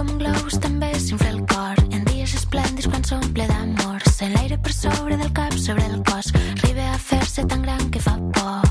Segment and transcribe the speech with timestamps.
[0.00, 4.56] com un globus també s'infla el cor en dies esplèndids quan s'omple d'amor sent l'aire
[4.56, 8.64] per sobre del cap, sobre el cos arriba a fer-se tan gran que fa por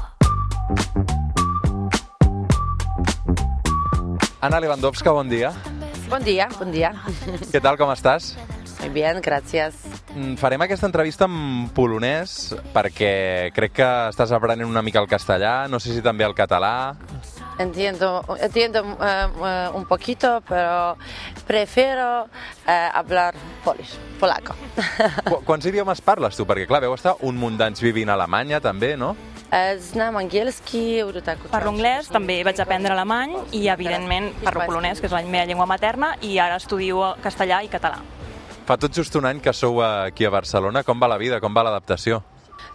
[4.42, 5.52] Ana Lewandowska, bon dia.
[6.10, 6.96] Bon dia, bon dia.
[7.52, 8.34] Què tal, com estàs?
[8.80, 9.76] Muy bien, gracias.
[10.16, 15.68] Mm, Farem aquesta entrevista en polonès perquè crec que estàs aprenent una mica el castellà,
[15.70, 16.96] no sé si també el català...
[17.60, 20.98] Entiendo, entiendo eh, eh, un poquito, pero
[21.46, 22.30] prefiero
[22.66, 24.56] eh, hablar polish, polaco.
[25.28, 26.46] Qu Quants idiomes parles tu?
[26.48, 29.12] Perquè, clar, veu estar un munt d'anys vivint a Alemanya, també, no?
[29.50, 35.16] Znam angielski, tak Parlo anglès, també vaig aprendre alemany i, evidentment, parlo polonès, que és
[35.18, 38.00] la meva llengua materna, i ara estudio castellà i català.
[38.70, 40.86] Fa tot just un any que sou aquí a Barcelona.
[40.86, 41.42] Com va la vida?
[41.42, 42.22] Com va l'adaptació?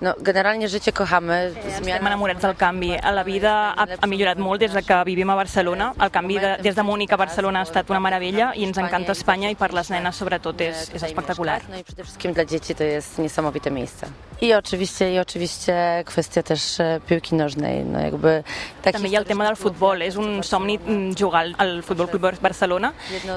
[0.01, 1.53] No, generalnie życie kochamy.
[1.69, 2.91] Estem enamorats del canvi.
[3.15, 5.93] La vida ha, ha millorat molt des de que vivim a Barcelona.
[6.01, 9.13] El canvi de, des de Múnich a Barcelona ha estat una meravella i ens encanta
[9.13, 11.63] Espanya i per les nenes sobretot és, és espectacular.
[11.71, 14.07] No i przede wszystkim dla dzieci to jest niesamowite miejsce.
[14.41, 17.85] I oczywiście, i oczywiście kwestia też e, piłki nożnej.
[17.85, 18.43] No jakby
[18.83, 20.03] tak També hi ha el tema del futbol.
[20.03, 22.93] És un somni mm, jugar al Futbol Club Barcelona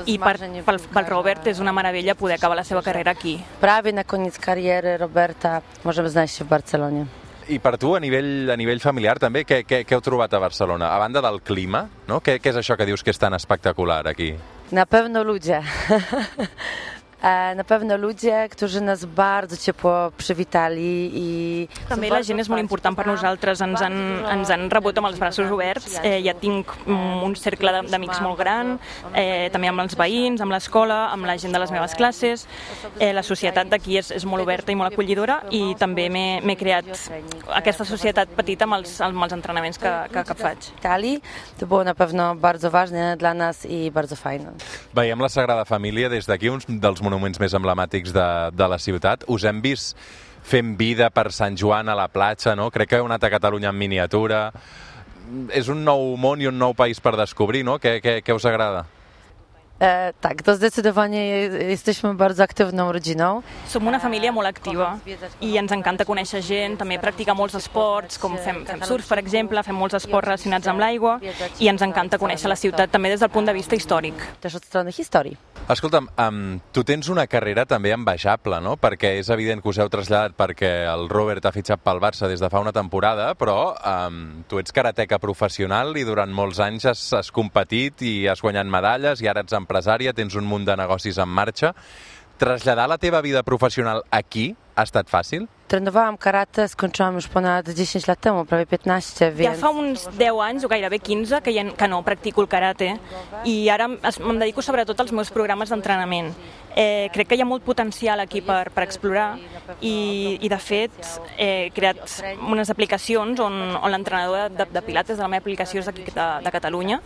[0.06, 3.38] i per, pel, pel Robert és una meravella poder acabar la seva carrera aquí.
[3.62, 7.06] Prawie na koniec kariery Roberta możemy znaleźć się w Barcelonie.
[7.48, 10.40] I per tu, a nivell, a nivell familiar, també, què, què, què heu trobat a
[10.44, 10.90] Barcelona?
[10.92, 12.20] A banda del clima, no?
[12.24, 14.34] Què, què és això que dius que és tan espectacular aquí?
[14.76, 15.62] Na pewno ludzie.
[17.24, 21.68] E, Na pewno ludzie, którzy nas bardzo ciepło przywitali i...
[21.90, 23.96] També la gent és molt important per nosaltres, ens han,
[24.30, 28.38] ens han rebut amb els braços oberts, eh, ja tinc un cercle de- d'amics molt
[28.38, 28.78] gran,
[29.16, 32.46] eh, també amb els veïns, amb l'escola, amb la gent de les meves classes,
[33.00, 36.86] eh, la societat d'aquí és, és molt oberta i molt acollidora i també m'he creat
[37.50, 40.58] aquesta societat petita amb els, amb els entrenaments que, que, que faig.
[40.78, 41.22] Italii.
[41.60, 44.54] To było na pewno bardzo ważne dla nas i bardzo fajne.
[44.94, 49.26] Veiem la Sagrada Família des d'aquí, uns dels monuments més emblemàtics de, de la ciutat.
[49.32, 49.98] Us hem vist
[50.48, 52.70] fent vida per Sant Joan a la platja, no?
[52.72, 54.46] Crec que heu anat a Catalunya en miniatura.
[55.56, 57.80] És un nou món i un nou país per descobrir, no?
[57.84, 58.86] Què, què, què us agrada?
[59.80, 63.44] E, tak, to zdecydowanie je- jesteśmy bardzo aktywną rodziną.
[63.68, 64.98] Som una família molt activa
[65.42, 69.62] i ens encanta conèixer gent, també practicar molts esports, com fem, fem surf, per exemple,
[69.64, 71.20] fem molts esports relacionats amb l'aigua
[71.60, 74.14] i ens encanta conèixer la ciutat també des del punt de vista històric.
[74.42, 75.38] Też od strony historii.
[75.70, 78.78] Escolta'm, um, tu tens una carrera també envejable, no?
[78.78, 82.40] Perquè és evident que us heu traslladat perquè el Robert ha fitxat pel Barça des
[82.40, 83.76] de fa una temporada, però
[84.08, 88.66] um, tu ets karateca professional i durant molts anys has, has competit i has guanyat
[88.66, 91.74] medalles i ara ets empresària, tens un munt de negocis en marxa.
[92.38, 95.48] Traslladar la teva vida professional aquí ha estat fàcil?
[95.68, 100.64] Trenowałam karate, skończyłam już ponad 10 lat temu, prawie 15, Ja fa uns 10 anys
[100.64, 103.00] o gairebé 15 que, ja, que no practico el karate
[103.44, 106.32] i ara em- dedico sobretot als meus programes d'entrenament.
[106.76, 109.40] Eh, crec que hi ha molt potencial aquí per, per explorar
[109.82, 110.94] i, i de fet
[111.38, 115.90] he creat unes aplicacions on, on l'entrenador de, de pilates de la meva aplicació és
[115.90, 117.02] d'aquí de, de Catalunya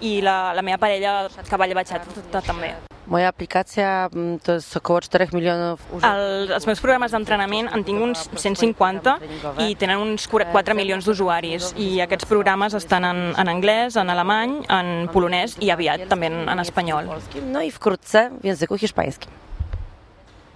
[0.00, 2.74] i la, la meva parella que balla batxata també.
[3.06, 6.50] Moja aplikacja mm, to jest około 4 milionów użytkowników.
[6.50, 9.18] El, els meus programes d'entrenament en tinc uns 150
[9.58, 14.60] i tenen uns 4 milions d'usuaris i aquests programes estan en, en anglès, en alemany,
[14.70, 17.10] en polonès i aviat també en, en espanyol.
[17.50, 19.30] No i wkrótce w języku hiszpańskim.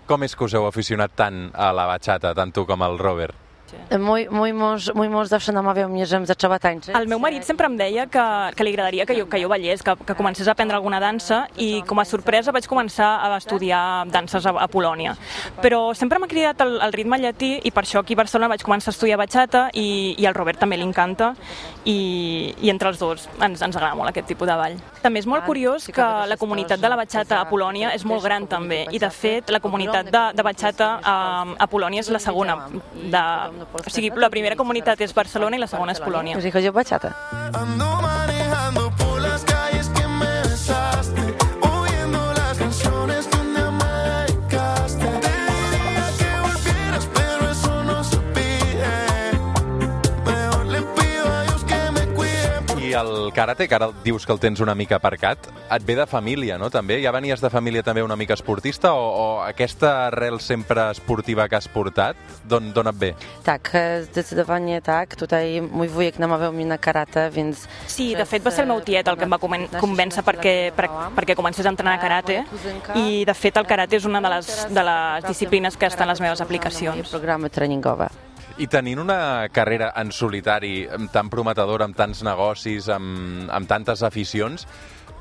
[0.06, 3.45] Com és que us heu aficionat tant a la batxata, tant tu com el Robert?
[3.98, 6.94] Mój, mój, mąż, mój mąż zawsze namawiał mnie, żebym zaczęła tańczyć.
[6.96, 9.82] El meu marit sempre em deia que, que li agradaria que jo, que jo ballés,
[9.82, 14.06] que, que comencés a aprendre alguna dansa i com a sorpresa vaig començar a estudiar
[14.10, 15.16] danses a, a Polònia.
[15.62, 18.62] Però sempre m'ha cridat el, el ritme llatí i per això aquí a Barcelona vaig
[18.62, 21.34] començar a estudiar batxata i, i al Robert també li encanta
[21.84, 24.78] i, i entre els dos ens, ens agrada molt aquest tipus de ball.
[25.02, 28.46] També és molt curiós que la comunitat de la batxata a Polònia és molt gran
[28.50, 31.16] també i de fet la comunitat de, de batxata a,
[31.58, 32.58] a Polònia és la segona.
[32.94, 33.24] De,
[33.62, 36.36] o sigui, la primera comunitat és Barcelona i la segona és Polònia.
[36.36, 38.05] Jeżeli chodzi o baciatę.
[53.36, 56.06] I el karate, que ara dius que el tens una mica aparcat, et ve de
[56.08, 56.70] família, no?
[56.72, 56.96] També?
[57.02, 61.58] Ja venies de família també una mica esportista o, o aquesta arrel sempre esportiva que
[61.58, 62.16] has portat,
[62.48, 63.10] d'on et ve?
[63.44, 63.68] Tak,
[64.06, 65.18] zdecydowanie tak.
[65.20, 67.66] Tutaj mój wujek namawiał mnie na karate, więc...
[67.86, 69.38] Sí, de fet va ser el meu tiet el que em va
[69.82, 72.40] convèncer perquè, per, perquè comencés a entrenar karate
[72.96, 76.14] i de fet el karate és una de les, de les disciplines que estan a
[76.14, 77.12] les meves aplicacions.
[77.12, 78.08] Programy treningowe.
[78.58, 84.66] I tenint una carrera en solitari tan prometedora, amb tants negocis, amb, amb tantes aficions,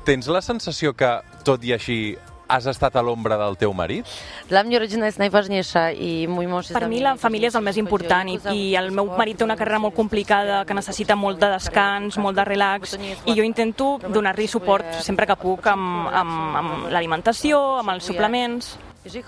[0.06, 1.08] Tens la sensació que,
[1.42, 2.14] tot i així,
[2.46, 4.06] has estat a l'ombra del teu marit?
[4.50, 7.76] Mnie rodzina jest najważniejsza i mój mąż jest Per mi la família és el més
[7.76, 11.50] important i, i el meu marit té una carrera molt complicada que necessita molt de
[11.50, 12.94] descans, molt de relax
[13.26, 18.76] i jo intento donar-li suport sempre que puc amb, amb, amb l'alimentació, amb els suplements.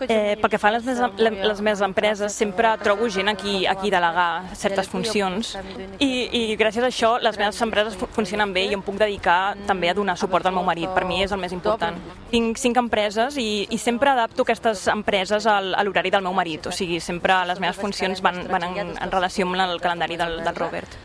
[0.08, 0.84] Eh, pel que fa a les,
[1.18, 5.52] les, meves empreses, sempre trobo gent aquí, aquí delegar certes funcions
[5.98, 9.54] i, i gràcies a això les meves empreses fu- funcionen bé i em puc dedicar
[9.66, 10.88] també a donar suport al meu marit.
[10.94, 11.96] Per mi és el més important.
[12.30, 16.66] Tinc cinc empreses i, i sempre adapto aquestes empreses al, a l'horari del meu marit.
[16.66, 20.40] O sigui, sempre les meves funcions van, van en, en relació amb el calendari del,
[20.44, 20.98] del Robert.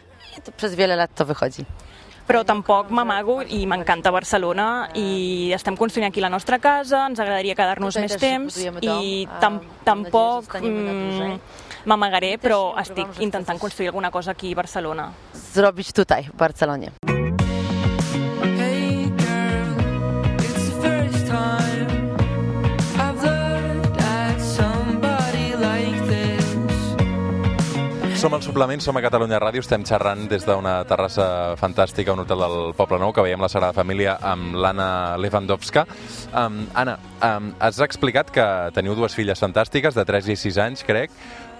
[0.43, 1.63] To przez wiele lat to wychodzi.
[2.27, 7.55] Però tampoc m'amago i m'encanta Barcelona i estem construint aquí la nostra casa, ens agradaria
[7.57, 11.37] quedar-nos més temps i dom, a tam, tampoc mm,
[11.89, 15.11] m'amagaré, però estic intentant construir alguna cosa aquí a Barcelona.
[15.53, 16.91] Zrobić tutaj, w Barcelonie.
[28.23, 31.25] Som al Suplement, som a Catalunya Ràdio, estem xerrant des d'una terrassa
[31.59, 35.83] fantàstica un hotel del Poble Nou, que veiem la Sagrada Família amb l'Anna Lewandowska.
[36.31, 38.45] Um, Anna, um, has explicat que
[38.77, 41.11] teniu dues filles fantàstiques, de 3 i 6 anys, crec,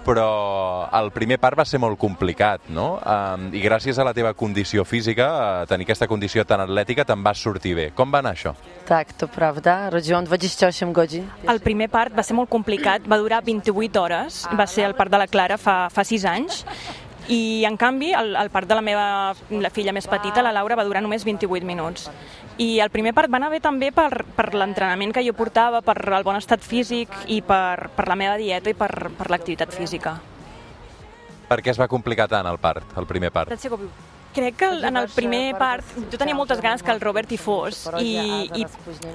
[0.06, 2.98] però el primer part va ser molt complicat, no?
[3.00, 5.30] Um, I gràcies a la teva condició física,
[5.64, 7.90] a tenir aquesta condició tan atlètica, te'n vas sortir bé.
[7.96, 8.54] Com va anar això?
[8.88, 9.90] Tak, to prawda.
[9.94, 11.30] Rodziłam 28 godzin.
[11.50, 15.12] El primer part va ser molt complicat, va durar 28 hores, va ser el part
[15.12, 16.64] de la Clara fa, fa 6 anys,
[17.32, 19.06] i en canvi el, el part de la meva
[19.50, 22.10] la filla més petita, la Laura, va durar només 28 minuts.
[22.62, 25.98] I el primer part va anar bé també per, per l'entrenament que jo portava, per
[26.04, 30.18] el bon estat físic i per, per la meva dieta i per, per l'activitat física.
[31.48, 33.52] Per què es va complicar tant el part, el primer part?
[34.34, 37.38] Crec que el- en el primer part jo tenia moltes ganes que el Robert hi
[37.38, 38.16] fos i,
[38.56, 38.66] i,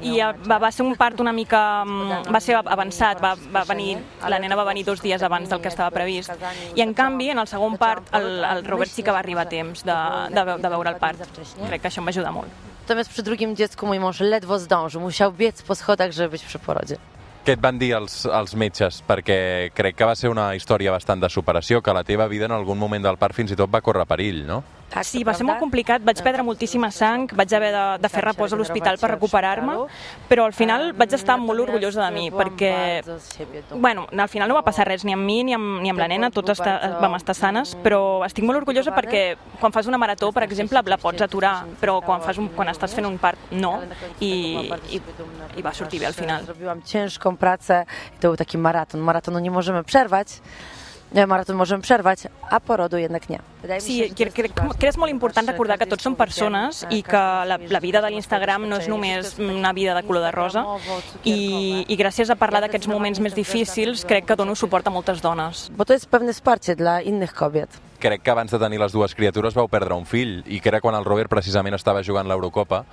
[0.02, 1.84] i va, va ser un part una mica...
[1.84, 3.98] mm, va ser avançat, va, va venir,
[4.28, 6.30] la nena va venir dos dies abans del que estava previst
[6.76, 9.48] i en canvi en el segon part el, el Robert sí que va arribar a
[9.48, 9.98] temps de,
[10.30, 11.18] de, de veure el part.
[11.66, 12.48] Crec que això em va ajudar molt.
[12.88, 15.00] Natomiast przy drugim dziecku mój mąż ledwo zdążył.
[15.00, 16.96] Musiał biec po schodach, żeby być przy porodzie.
[17.44, 19.02] Què et van dir els, els metges?
[19.08, 22.52] Perquè crec que va ser una història bastant de superació, que la teva vida en
[22.52, 24.62] algun moment del part fins i tot va córrer perill, no?
[24.90, 28.22] Tak, Sí, va ser molt complicat, vaig perdre moltíssima sang, vaig haver de, de fer
[28.24, 29.74] repòs a l'hospital per recuperar-me,
[30.28, 33.02] però al final vaig estar molt orgullosa de mi, perquè
[33.74, 36.08] Bueno, al final no va passar res ni amb mi ni amb, ni amb la
[36.08, 40.32] nena, totes està, vam estar sanes, però estic molt orgullosa perquè quan fas una marató,
[40.32, 43.82] per exemple, la pots aturar, però quan, fas un, quan estàs fent un part, no,
[44.20, 45.02] i, i,
[45.56, 46.44] i va sortir bé al final.
[46.48, 47.84] Zrobiłam ciężką pracę
[48.16, 49.00] i to był taki maraton.
[49.00, 50.28] Maratonu nie możemy przerwać.
[51.12, 52.18] Maraton możemy przerwać,
[52.50, 53.38] a porodu jednak nie.
[53.80, 57.58] Sí, crec, crec, que és molt important recordar que tots som persones i que la,
[57.58, 60.62] la vida de l'Instagram no és només una vida de color de rosa
[61.24, 65.20] i, i gràcies a parlar d'aquests moments més difícils crec que dono suport a moltes
[65.24, 65.68] dones.
[65.74, 67.68] Bo to jest pewne wsparcie dla innych kobiet.
[67.98, 70.80] Crec que abans de tenir les dues criatures vau perdre un fill, i que era
[70.80, 72.84] quan el Robert precisament estava jugant l'Eurocopa,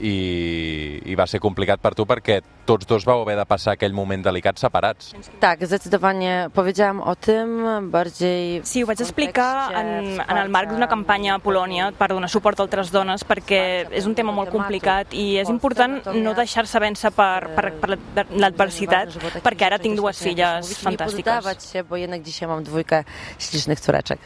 [0.00, 3.94] i, i va ser complicat per tu perquè tots dos vau haver de passar aquell
[3.96, 5.14] moment delicat separats.
[5.40, 8.60] Tak, zdecydowanie powiedziałam o tym bardziej...
[8.64, 12.60] Sí, ho vaig explicar en, en el marc d'una campanya a Polònia per donar suport
[12.60, 17.10] a altres dones perquè és un tema molt complicat i és important no deixar-se vèncer
[17.16, 21.24] per, per, per l'adversitat perquè ara tinc dues filles Nie fantàstiques.
[21.24, 23.04] poddawać się, bo jednak dzisiaj mam dwójkę
[23.38, 24.18] ślicznych córeczek.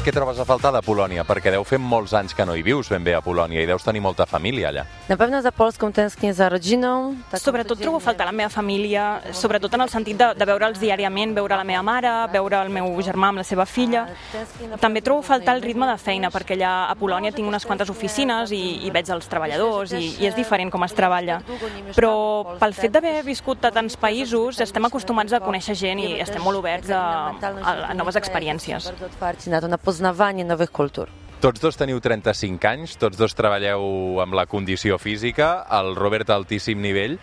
[0.00, 1.26] Què trobes a faltar de Polònia?
[1.28, 3.82] Perquè deu fer molts anys que no hi vius ben bé a Polònia i deus
[3.84, 4.86] tenir molta família allà.
[5.10, 7.16] Na pewno za Polską tęsknię za rodziną.
[7.36, 11.58] Sobretot trobo faltar la meva família, sobretot en el sentit de, de veure'ls diàriament, veure
[11.60, 14.06] la meva mare, veure el meu germà amb la seva filla.
[14.80, 17.92] També trobo a faltar el ritme de feina, perquè allà a Polònia tinc unes quantes
[17.92, 21.42] oficines i, i veig els treballadors i, i és diferent com es treballa.
[21.92, 26.40] Però pel fet d'haver viscut a tants països estem acostumats a conèixer gent i estem
[26.40, 27.04] molt oberts a,
[27.36, 28.88] a, a noves experiències.
[29.90, 31.08] Poznawanie nowych kultur.
[31.42, 36.36] Tots dos teniu 35 anys, tots dos treballeu amb la condició física, el Robert a
[36.38, 37.16] altíssim nivell.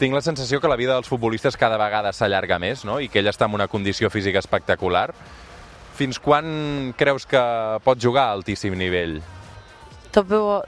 [0.00, 2.96] Tinc la sensació que la vida dels futbolistes cada vegada s'allarga més, no?
[2.96, 5.10] I que ell està en una condició física espectacular.
[6.00, 7.42] Fins quan creus que
[7.84, 9.18] pot jugar a altíssim nivell?
[10.16, 10.62] To było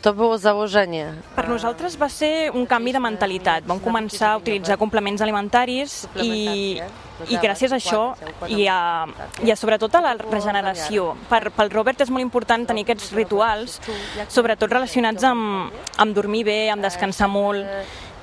[0.00, 1.12] To było założenie.
[1.36, 3.66] Per nosaltres va ser un canvi de mentalitat.
[3.68, 6.80] Vam començar a utilitzar complements alimentaris i,
[7.28, 8.02] i gràcies a això
[8.48, 9.06] i a,
[9.44, 11.14] i a sobretot a la regeneració.
[11.30, 13.80] Per, pel Robert és molt important tenir aquests rituals,
[14.28, 17.66] sobretot relacionats amb, amb dormir bé, amb descansar molt,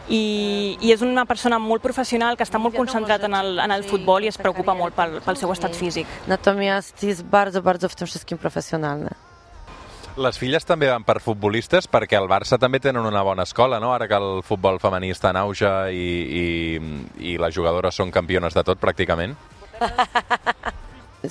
[0.10, 3.84] i, i és una persona molt professional que està molt concentrat en el, en el
[3.88, 6.08] futbol i es preocupa molt pel, pel seu estat físic.
[6.28, 9.27] Natomiast jest bardzo, bardzo w tym wszystkim profesjonalny.
[10.18, 13.92] Les filles també van per futbolistes perquè el Barça també tenen una bona escola, no?
[13.94, 16.08] Ara que el futbol femení està en auge i,
[16.40, 16.46] i,
[17.34, 19.38] i les jugadores són campiones de tot, pràcticament.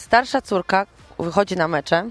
[0.06, 0.84] Starsza córka
[1.18, 2.04] wychodzi na mecze.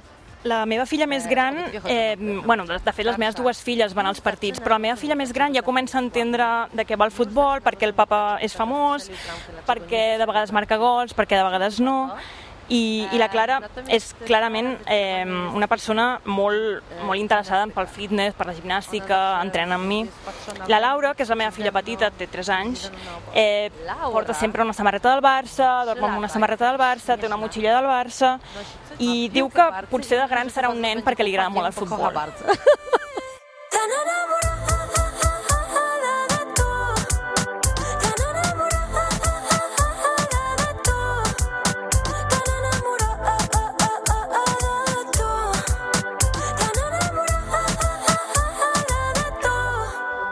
[0.46, 1.55] La meva filla més gran,
[1.89, 2.13] eh,
[2.46, 5.15] bueno, de, de fet les meves dues filles van als partits, però la meva filla
[5.17, 8.53] més gran ja comença a entendre de què va el futbol, perquè el papa és
[8.53, 9.08] famós,
[9.65, 12.12] perquè de vegades marca gols, perquè de vegades no,
[12.69, 13.60] i, i la Clara
[13.93, 19.89] és clarament eh, una persona molt, molt interessada pel fitness, per la gimnàstica, entrena amb
[19.89, 20.01] mi.
[20.72, 22.88] La Laura, que és la meva filla petita, té 3 anys,
[23.34, 23.69] eh,
[24.12, 27.77] porta sempre una samarreta del Barça, dorm amb una samarreta del Barça, té una motxilla
[27.77, 28.36] del Barça,
[28.98, 32.13] i diu que potser de gran serà un nen perquè li agrada molt el futbol.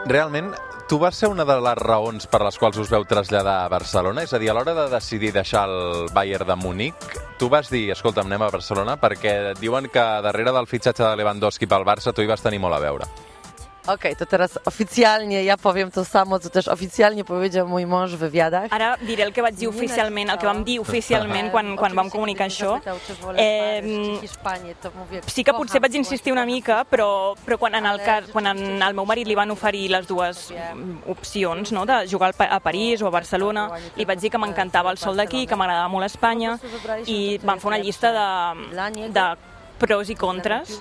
[0.06, 0.52] Realment,
[0.86, 4.26] tu vas ser una de les raons per les quals us veu traslladar a Barcelona?
[4.26, 7.06] És a dir, a l'hora de decidir deixar el Bayern de Múnich,
[7.40, 11.70] tu vas dir, escolta'm, anem a Barcelona, perquè diuen que darrere del fitxatge de Lewandowski
[11.70, 13.08] pel Barça tu hi vas tenir molt a veure.
[13.86, 18.18] Okej, to teraz oficjalnie ja powiem to samo, co też oficjalnie powiedział mój mąż w
[18.18, 18.72] wywiadach.
[18.72, 22.10] Ara diré el que vaig dir oficialment, el que vam dir oficialment quan, quan vam
[22.10, 22.80] comunicar això.
[23.36, 23.82] Eh,
[25.26, 28.82] sí que potser vaig insistir una mica, però, però quan, en el cas, quan en
[28.82, 32.48] el meu marit li van oferir les dues mm, opcions, no, de jugar al Pa-
[32.56, 35.88] a París o a Barcelona, li vaig dir que m'encantava el sol d'aquí, que m'agradava
[35.88, 36.58] molt Espanya,
[37.06, 38.28] i vam fer una llista de,
[39.12, 39.26] de
[39.84, 40.80] pros i contres,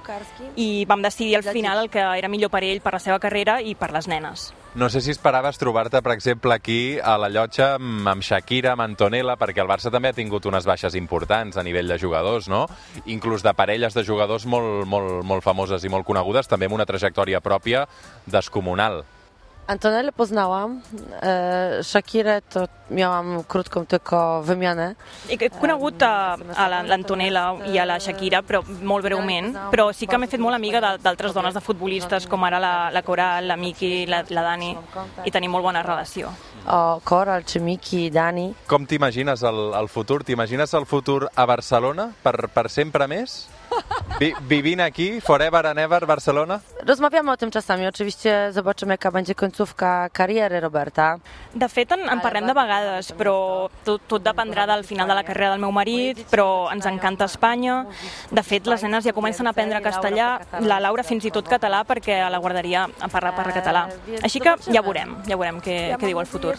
[0.55, 3.59] i vam decidir al final el que era millor per ell, per la seva carrera
[3.61, 4.51] i per les nenes.
[4.73, 9.35] No sé si esperaves trobar-te, per exemple, aquí a la llotja amb Shakira, amb Antonella,
[9.37, 12.65] perquè el Barça també ha tingut unes baixes importants a nivell de jugadors, no?
[13.05, 16.89] Inclús de parelles de jugadors molt, molt, molt famoses i molt conegudes, també amb una
[16.89, 17.85] trajectòria pròpia
[18.25, 19.03] descomunal.
[19.67, 20.81] Antonellę poznałam,
[21.21, 24.95] e, Shakirę to miałam krótką tylko wymianę.
[25.29, 30.07] He conegut a, a la- l'Antonella i a la Shakira, però molt breument, però sí
[30.07, 33.47] que m'he fet molt amiga de- d'altres dones de futbolistes, com ara la, la Coral,
[33.47, 34.77] la Miki, la, la Dani,
[35.25, 36.29] i tenim molt bona relació.
[36.67, 38.53] O Koral czy Miki, Dani.
[38.67, 40.23] Com t'imagines el, el futur?
[40.23, 43.47] T'imagines el futur a Barcelona per, per sempre més?
[44.19, 46.59] Vi, vivint aquí, forever and ever, Barcelona?
[46.85, 47.87] Rozmawiamy o tym czasami.
[47.87, 51.17] Oczywiście zobaczymy, jaka będzie końcówka kariery Roberta.
[51.55, 55.23] De fet, en, en parlem de vegades, però tot, tot dependrà del final de la
[55.23, 57.85] carrera del meu marit, però ens encanta Espanya.
[58.31, 61.83] De fet, les nenes ja comencen a aprendre castellà, la Laura fins i tot català,
[61.83, 63.87] perquè a la guarderia parla, parla català.
[64.21, 66.55] Així que ja veurem, ja veurem què, què diu el futur.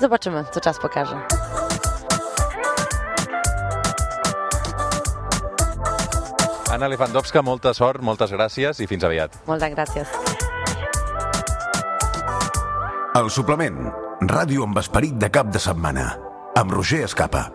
[0.00, 1.69] Zobaczymy, co czas pokaże.
[6.70, 9.34] Anna Lewandowska, molta sort, moltes gràcies i fins aviat.
[9.50, 10.12] Moltes gràcies.
[13.18, 13.88] El suplement.
[14.30, 16.12] Ràdio amb esperit de cap de setmana.
[16.54, 17.48] Amb Roger Escapa.